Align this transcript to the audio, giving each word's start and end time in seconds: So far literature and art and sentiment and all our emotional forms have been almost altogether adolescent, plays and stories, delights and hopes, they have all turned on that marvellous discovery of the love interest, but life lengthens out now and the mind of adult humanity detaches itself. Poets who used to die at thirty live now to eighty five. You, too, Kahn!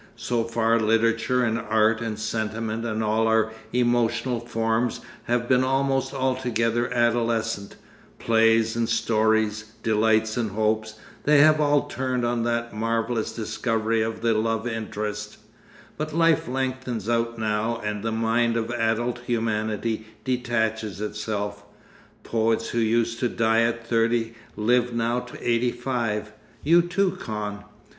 So 0.15 0.45
far 0.45 0.79
literature 0.79 1.43
and 1.43 1.59
art 1.59 2.01
and 2.01 2.17
sentiment 2.17 2.85
and 2.85 3.03
all 3.03 3.27
our 3.27 3.51
emotional 3.71 4.39
forms 4.39 5.01
have 5.25 5.47
been 5.47 5.63
almost 5.63 6.11
altogether 6.11 6.91
adolescent, 6.91 7.75
plays 8.17 8.75
and 8.75 8.89
stories, 8.89 9.73
delights 9.83 10.37
and 10.37 10.49
hopes, 10.49 10.95
they 11.25 11.37
have 11.41 11.61
all 11.61 11.83
turned 11.83 12.25
on 12.25 12.41
that 12.45 12.73
marvellous 12.73 13.31
discovery 13.31 14.01
of 14.01 14.21
the 14.21 14.33
love 14.33 14.67
interest, 14.67 15.37
but 15.97 16.15
life 16.15 16.47
lengthens 16.47 17.07
out 17.07 17.37
now 17.37 17.79
and 17.83 18.01
the 18.01 18.11
mind 18.11 18.57
of 18.57 18.71
adult 18.71 19.19
humanity 19.27 20.07
detaches 20.23 20.99
itself. 20.99 21.63
Poets 22.23 22.69
who 22.69 22.79
used 22.79 23.19
to 23.19 23.29
die 23.29 23.61
at 23.61 23.85
thirty 23.85 24.33
live 24.55 24.93
now 24.93 25.19
to 25.19 25.37
eighty 25.47 25.71
five. 25.71 26.33
You, 26.63 26.81
too, 26.81 27.11
Kahn! 27.21 27.65